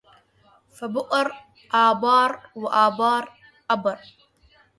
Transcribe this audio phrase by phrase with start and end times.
[0.77, 1.27] فأبؤر
[1.89, 3.23] أبآر وآبار
[3.73, 3.99] أبر